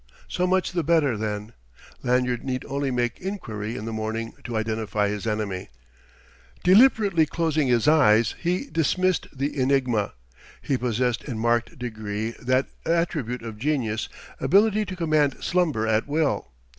So 0.27 0.47
much 0.47 0.71
the 0.71 0.81
better, 0.81 1.15
then: 1.15 1.53
Lanyard 2.01 2.43
need 2.43 2.65
only 2.65 2.89
make 2.89 3.19
enquiry 3.21 3.75
in 3.75 3.85
the 3.85 3.93
morning 3.93 4.33
to 4.45 4.57
identify 4.57 5.09
his 5.09 5.27
enemy. 5.27 5.69
Deliberately 6.63 7.27
closing 7.27 7.67
his 7.67 7.87
eyes, 7.87 8.33
he 8.39 8.65
dismissed 8.65 9.27
the 9.31 9.55
enigma. 9.61 10.13
He 10.59 10.75
possessed 10.75 11.23
in 11.25 11.37
marked 11.37 11.77
degree 11.77 12.31
that 12.41 12.65
attribute 12.83 13.43
of 13.43 13.59
genius, 13.59 14.09
ability 14.39 14.85
to 14.85 14.95
command 14.95 15.37
slumber 15.39 15.85
at 15.85 16.07
will. 16.07 16.47